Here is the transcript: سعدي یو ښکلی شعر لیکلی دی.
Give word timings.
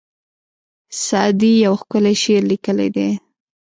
سعدي 1.05 1.51
یو 1.65 1.73
ښکلی 1.81 2.15
شعر 2.21 2.43
لیکلی 2.51 2.87
دی. 2.95 3.09